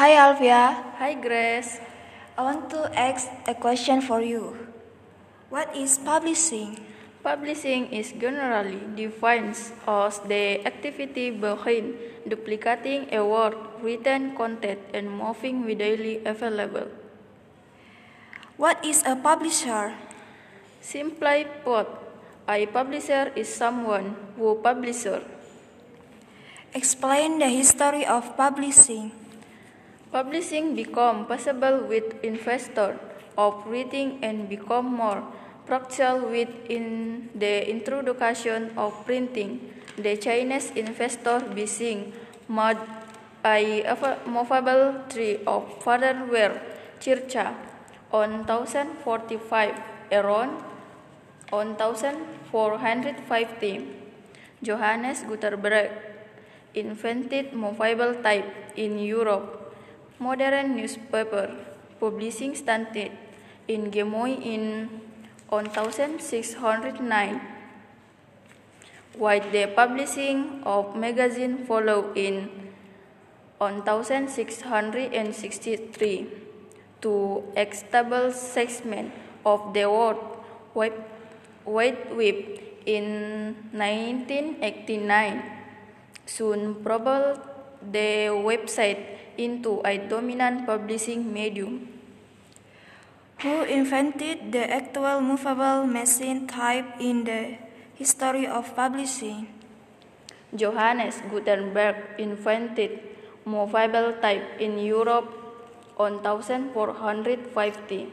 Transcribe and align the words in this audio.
Hi 0.00 0.16
Alfia, 0.16 0.96
Hi 0.96 1.12
Grace. 1.12 1.76
I 2.32 2.40
want 2.40 2.72
to 2.72 2.88
ask 2.96 3.28
a 3.44 3.52
question 3.52 4.00
for 4.00 4.24
you. 4.24 4.56
What 5.52 5.76
is 5.76 6.00
publishing? 6.00 6.80
Publishing 7.20 7.92
is 7.92 8.08
generally 8.16 8.80
defined 8.96 9.60
as 9.84 10.14
the 10.24 10.64
activity 10.64 11.28
behind 11.28 12.00
duplicating 12.24 13.12
a 13.12 13.20
word, 13.20 13.52
written 13.84 14.32
content, 14.40 14.80
and 14.96 15.20
making 15.20 15.68
widely 15.68 16.24
available. 16.24 16.88
What 18.56 18.80
is 18.80 19.04
a 19.04 19.12
publisher? 19.12 19.92
Simply 20.80 21.44
put, 21.60 21.84
a 22.48 22.64
publisher 22.72 23.36
is 23.36 23.52
someone 23.52 24.16
who 24.40 24.64
publishes. 24.64 25.20
Explain 26.72 27.36
the 27.36 27.52
history 27.52 28.08
of 28.08 28.32
publishing. 28.40 29.19
Publishing 30.10 30.74
become 30.74 31.22
possible 31.26 31.86
with 31.86 32.18
investors 32.24 32.98
of 33.38 33.64
reading 33.64 34.18
and 34.26 34.48
become 34.48 34.86
more 34.90 35.22
practical 35.66 36.26
within 36.26 37.30
the 37.32 37.70
introduction 37.70 38.72
of 38.76 39.06
printing. 39.06 39.70
The 39.96 40.16
Chinese 40.16 40.72
investor 40.74 41.38
Bi 41.54 41.64
Sheng 41.64 42.12
made 42.48 42.78
a 43.44 44.16
movable 44.26 44.94
tree 45.08 45.38
of 45.46 45.78
fatherware 45.78 46.58
Chircha 46.98 47.54
on 48.10 48.44
1045 48.50 49.78
around 50.10 50.58
1450. 51.50 53.86
Johannes 54.60 55.22
Gutenberg 55.22 55.92
invented 56.74 57.54
movable 57.54 58.14
type 58.26 58.74
in 58.74 58.98
Europe. 58.98 59.59
Modern 60.20 60.76
newspaper 60.76 61.56
publishing 61.98 62.54
started 62.54 63.10
in 63.66 63.90
Germany 63.90 64.36
in 64.52 65.00
1609, 65.48 67.40
while 69.16 69.40
the 69.50 69.66
publishing 69.74 70.62
of 70.64 70.94
magazine 70.94 71.64
followed 71.64 72.14
in 72.18 72.50
1663 73.56 76.28
to 77.00 77.42
establishment 77.56 79.14
of 79.46 79.72
the 79.72 79.88
World 79.88 80.18
Wide 80.74 80.92
Web 81.64 81.96
in 82.84 83.56
1989 83.72 85.42
soon 86.26 86.74
propelled 86.84 87.40
the 87.80 88.28
website 88.28 89.16
into 89.40 89.80
a 89.84 89.96
dominant 89.96 90.66
publishing 90.66 91.32
medium. 91.32 91.88
Who 93.40 93.62
invented 93.64 94.52
the 94.52 94.68
actual 94.70 95.20
movable 95.22 95.86
machine 95.86 96.46
type 96.46 97.00
in 97.00 97.24
the 97.24 97.56
history 97.94 98.46
of 98.46 98.76
publishing? 98.76 99.48
Johannes 100.54 101.22
Gutenberg 101.30 101.96
invented 102.18 103.00
movable 103.46 104.12
type 104.20 104.60
in 104.60 104.78
Europe 104.78 105.32
on 105.96 106.22
1450 106.22 108.08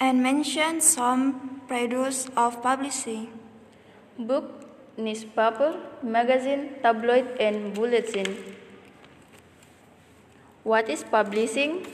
and 0.00 0.22
mention 0.22 0.80
some 0.80 1.60
preludes 1.68 2.28
of 2.36 2.62
publishing. 2.62 3.28
Book, 4.18 4.66
newspaper, 4.96 5.76
magazine, 6.02 6.76
tabloid, 6.82 7.26
and 7.38 7.74
bulletin. 7.74 8.26
What 10.64 10.88
is 10.88 11.04
publishing? 11.04 11.84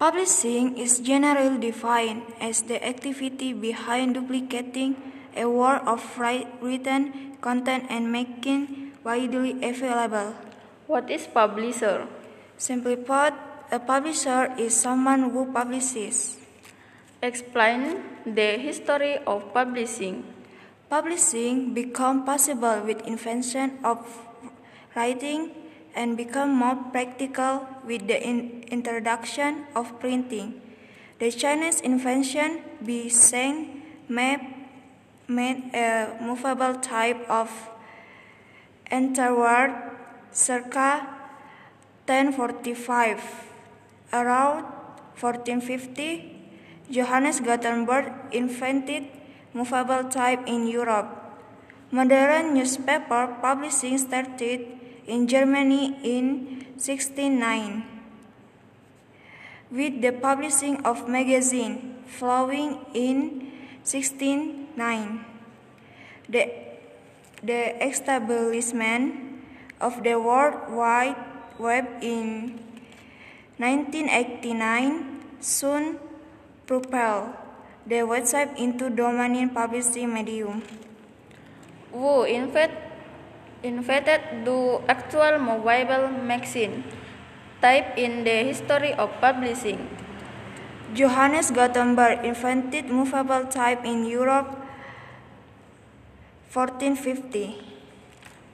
Publishing 0.00 0.72
is 0.80 1.04
generally 1.04 1.60
defined 1.60 2.24
as 2.40 2.64
the 2.64 2.80
activity 2.80 3.52
behind 3.52 4.16
duplicating 4.16 4.96
a 5.36 5.44
work 5.44 5.84
of 5.84 6.00
written 6.16 7.36
content 7.44 7.84
and 7.92 8.08
making 8.08 8.96
widely 9.04 9.52
available. 9.60 10.32
What 10.88 11.12
is 11.12 11.28
publisher? 11.28 12.08
Simply 12.56 12.96
put, 12.96 13.36
a 13.68 13.78
publisher 13.78 14.56
is 14.56 14.72
someone 14.72 15.28
who 15.28 15.52
publishes. 15.52 16.40
Explain 17.20 18.00
the 18.24 18.56
history 18.56 19.20
of 19.28 19.52
publishing. 19.52 20.24
Publishing 20.88 21.76
became 21.76 22.24
possible 22.24 22.80
with 22.80 23.04
invention 23.04 23.76
of 23.84 24.00
writing 24.96 25.61
and 25.94 26.16
become 26.16 26.54
more 26.54 26.76
practical 26.92 27.66
with 27.84 28.06
the 28.08 28.16
in 28.16 28.64
introduction 28.68 29.66
of 29.74 29.98
printing. 30.00 30.60
The 31.18 31.30
Chinese 31.30 31.80
invention 31.80 32.62
Bi 32.80 33.08
Sheng 33.08 33.82
made, 34.08 34.40
a 35.74 36.16
movable 36.20 36.74
type 36.80 37.28
of 37.30 37.48
enterword 38.90 39.72
circa 40.32 41.06
1045. 42.06 43.48
Around 44.12 44.64
1450, 45.16 46.42
Johannes 46.90 47.40
Gutenberg 47.40 48.12
invented 48.32 49.08
movable 49.54 50.04
type 50.10 50.42
in 50.46 50.66
Europe. 50.66 51.08
Modern 51.90 52.54
newspaper 52.54 53.36
publishing 53.40 53.96
started 53.96 54.81
in 55.06 55.26
Germany 55.26 55.96
in 56.02 56.66
1609, 56.78 57.84
with 59.70 60.02
the 60.02 60.12
publishing 60.12 60.84
of 60.84 61.08
magazine 61.08 61.96
flowing 62.06 62.84
in 62.94 63.50
1609. 63.82 65.24
The, 66.28 66.52
the 67.42 67.86
establishment 67.86 69.42
of 69.80 70.02
the 70.04 70.14
World 70.20 70.70
Wide 70.70 71.16
Web 71.58 71.86
in 72.00 72.60
1989 73.58 75.40
soon 75.40 75.98
propelled 76.66 77.34
the 77.86 78.06
website 78.06 78.56
into 78.56 78.88
dominant 78.88 79.54
publishing 79.54 80.14
medium. 80.14 80.62
Who 81.92 82.22
invented 82.22 82.91
invented 83.62 84.44
the 84.44 84.80
actual 84.88 85.38
mobile 85.38 86.08
machine 86.08 86.84
type 87.60 87.96
in 87.96 88.24
the 88.24 88.42
history 88.50 88.92
of 88.94 89.10
publishing. 89.20 89.88
Johannes 90.94 91.50
Gutenberg 91.50 92.24
invented 92.24 92.90
movable 92.90 93.46
type 93.46 93.84
in 93.84 94.04
Europe 94.04 94.50
1450. 96.52 97.56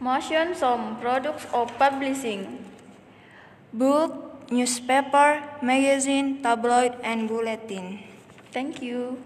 Mention 0.00 0.54
some 0.54 1.00
products 1.00 1.46
of 1.54 1.72
publishing. 1.78 2.60
Book, 3.72 4.50
newspaper, 4.50 5.40
magazine, 5.62 6.42
tabloid, 6.42 6.92
and 7.02 7.26
bulletin. 7.26 8.04
Thank 8.52 8.82
you. 8.82 9.16